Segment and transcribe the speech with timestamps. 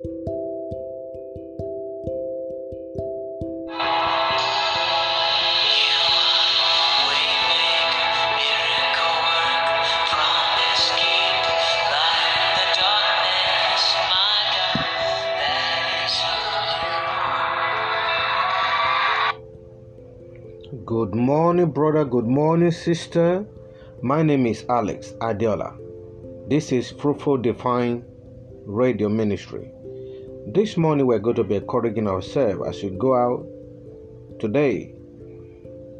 [0.00, 0.14] Good
[21.14, 22.04] morning, brother.
[22.04, 23.44] Good morning, sister.
[24.02, 25.76] My name is Alex Adiola.
[26.48, 28.04] This is Fruitful Divine
[28.64, 29.72] Radio Ministry.
[30.54, 33.46] This morning, we're going to be encouraging ourselves as we go out
[34.40, 34.94] today.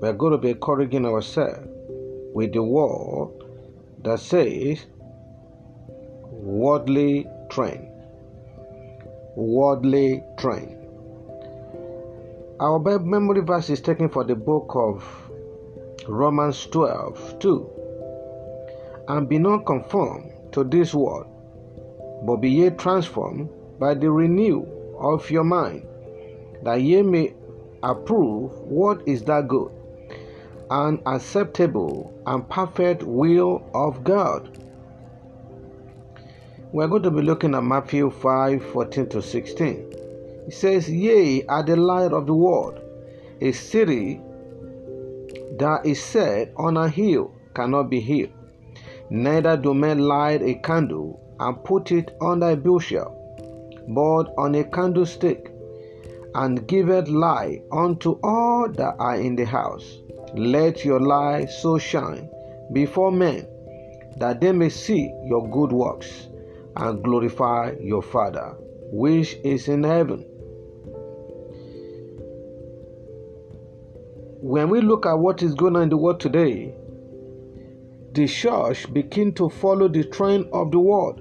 [0.00, 1.68] We're going to be encouraging ourselves
[2.32, 3.28] with the word
[4.04, 4.86] that says
[6.30, 7.90] worldly trend.
[9.36, 10.78] Worldly trend.
[12.58, 15.04] Our memory verse is taken from the book of
[16.08, 17.70] Romans 12 2.
[19.08, 21.26] And be not conformed to this world,
[22.24, 24.66] but be ye transformed by the renew
[24.98, 25.86] of your mind,
[26.62, 27.34] that ye may
[27.82, 29.70] approve what is that good
[30.70, 34.58] and acceptable and perfect will of God.
[36.72, 39.92] We're going to be looking at Matthew 5 14 to 16.
[40.48, 42.80] It says, Ye are the light of the world.
[43.40, 44.20] A city
[45.58, 48.32] that is set on a hill cannot be hid.
[49.10, 53.14] Neither do men light a candle and put it under a bushel,
[53.88, 55.52] but on a candlestick,
[56.34, 59.98] and give it light unto all that are in the house.
[60.34, 62.28] Let your light so shine
[62.72, 63.46] before men
[64.18, 66.28] that they may see your good works
[66.76, 68.54] and glorify your Father
[68.90, 70.24] which is in heaven.
[74.40, 76.72] when we look at what is going on in the world today,
[78.12, 81.20] the church begin to follow the trend of the world.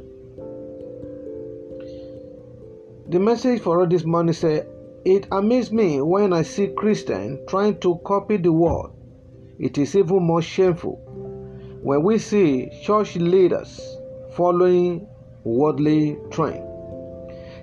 [3.10, 4.66] The message for all this morning says,
[5.06, 8.92] It amazes me when I see Christians trying to copy the world.
[9.58, 11.00] It is even more shameful
[11.82, 13.80] when we see church leaders
[14.34, 15.08] following
[15.46, 16.62] worldly trend.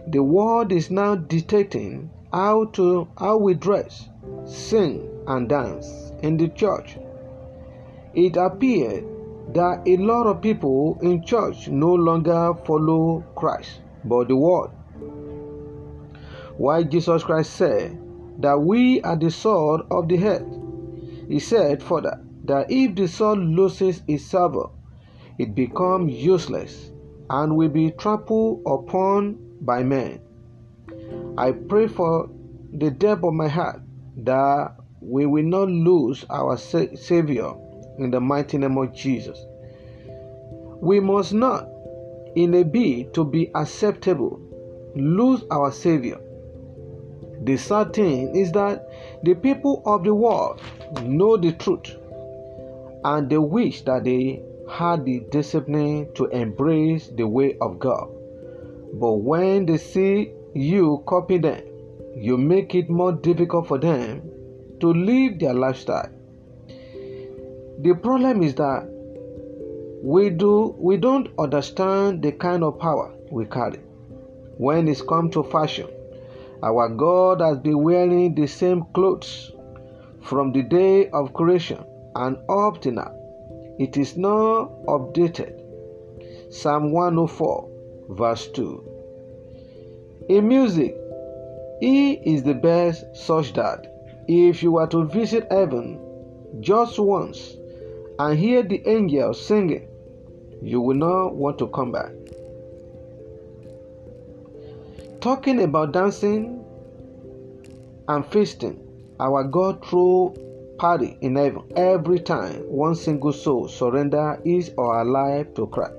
[0.06, 4.08] The world is now dictating how to how we dress,
[4.46, 6.96] sing, and dance in the church.
[8.14, 9.04] It appeared
[9.52, 14.70] that a lot of people in church no longer follow Christ but the world.
[16.56, 17.98] Why Jesus Christ said
[18.38, 20.46] that we are the sword of the head.
[21.28, 24.68] He said further that if the sword loses its savor,
[25.38, 26.90] it becomes useless
[27.30, 30.20] and will be trampled upon by men.
[31.36, 32.30] I pray for
[32.72, 33.82] the depth of my heart
[34.18, 37.52] that we will not lose our Savior
[37.98, 39.38] in the mighty name of Jesus.
[40.80, 41.68] We must not,
[42.36, 44.40] in a bid to be acceptable,
[44.94, 46.20] lose our Savior.
[47.42, 48.88] The sad thing is that
[49.22, 50.60] the people of the world
[51.02, 51.96] know the truth
[53.04, 58.08] and they wish that they had the discipline to embrace the way of God.
[58.94, 61.62] But when they see you copy them,
[62.16, 64.22] you make it more difficult for them
[64.80, 66.10] to live their lifestyle.
[67.78, 68.88] The problem is that
[70.02, 73.80] we do we don't understand the kind of power we carry.
[74.56, 75.88] When it's come to fashion,
[76.64, 79.52] our God has been wearing the same clothes
[80.22, 83.12] from the day of creation and up to now.
[83.78, 85.60] It is not updated.
[86.50, 87.68] Psalm 104,
[88.10, 90.26] verse 2.
[90.30, 90.96] In music,
[91.80, 93.86] He is the best such that
[94.26, 96.00] if you were to visit heaven
[96.60, 97.56] just once
[98.18, 99.86] and hear the angels singing,
[100.62, 102.12] you will not want to come back.
[105.24, 106.62] Talking about dancing
[108.08, 108.78] and feasting,
[109.18, 110.34] our God threw
[110.76, 115.94] party in heaven every time one single soul surrender his or her life to Christ.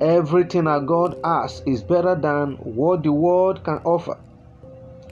[0.00, 4.16] Everything our God asks is better than what the world can offer.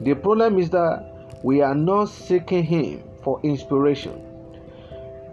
[0.01, 4.23] The problem is that we are not seeking Him for inspiration.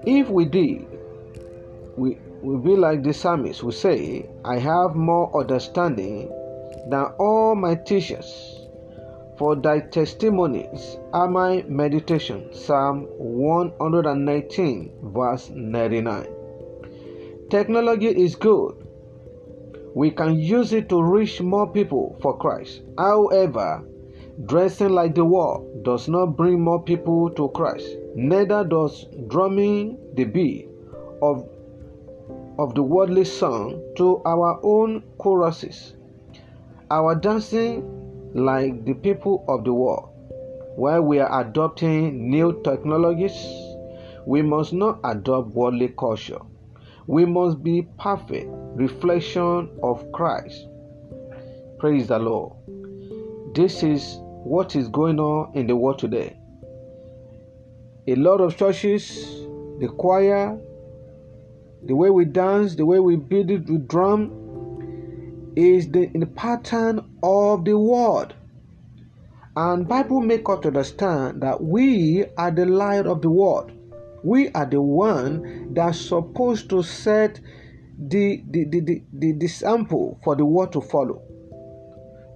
[0.04, 0.88] If we did,
[1.96, 6.32] we will be like the psalmist who say, I have more understanding
[6.90, 8.62] than all my teachers.
[9.38, 12.54] For thy testimonies are my meditation.
[12.54, 16.28] Psalm 119, verse 99.
[17.50, 18.88] Technology is good.
[19.94, 22.82] We can use it to reach more people for Christ.
[22.98, 23.84] However,
[24.44, 30.26] Dressing like the world does not bring more people to Christ, neither does drumming the
[30.26, 30.68] beat
[31.22, 31.48] of,
[32.60, 35.96] of the worldly song to our own choruses.
[36.92, 37.84] Our dancing
[38.34, 40.10] like the people of the world,
[40.76, 43.36] while we are adopting new technologies,
[44.26, 46.40] we must not adopt worldly culture.
[47.08, 50.68] We must be perfect reflection of Christ.
[51.80, 52.54] Praise the Lord.
[53.56, 56.36] This is what is going on in the world today.
[58.08, 59.26] A lot of churches,
[59.80, 60.60] the choir,
[61.86, 64.45] the way we dance, the way we beat it with drum,
[65.56, 68.34] is the, the pattern of the world.
[69.56, 73.72] And Bible make us understand that we are the light of the world.
[74.24, 77.40] We are the one that's supposed to set
[77.98, 81.22] the, the, the, the, the, the sample for the world to follow.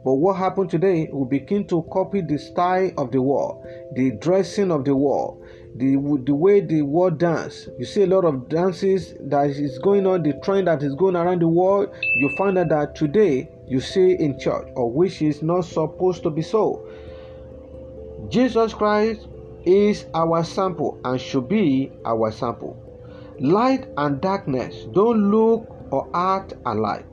[0.03, 1.09] But what happened today?
[1.11, 3.65] We begin to copy the style of the world,
[3.95, 5.43] the dressing of the world,
[5.75, 7.67] the the way the world dance.
[7.77, 11.17] You see a lot of dances that is going on, the trend that is going
[11.17, 11.89] around the world.
[12.15, 16.29] You find out that today you see in church, or which is not supposed to
[16.29, 16.87] be so.
[18.29, 19.27] Jesus Christ
[19.65, 22.77] is our sample and should be our sample.
[23.39, 27.05] Light and darkness don't look or act alike.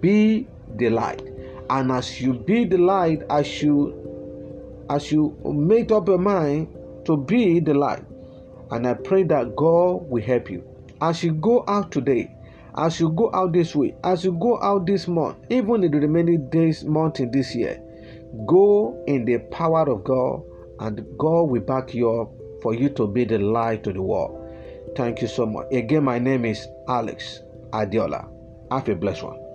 [0.00, 0.46] Be
[0.76, 1.22] the light
[1.70, 6.68] and as you be the light as you as you make up your mind
[7.04, 8.04] to be the light.
[8.72, 10.64] And i pray that god will help you.
[11.00, 12.30] As you go out today
[12.76, 15.98] as you go out this week as you go out this month even in the
[15.98, 17.82] remaining days month in this year
[18.46, 20.40] go in the power of god
[20.78, 22.30] and god will back you up
[22.62, 24.36] for you to be the light to the world.
[24.96, 25.66] Thank you so much.
[25.72, 27.40] Again my name is alex
[27.72, 28.28] adiola.
[28.70, 29.49] Have a blessed one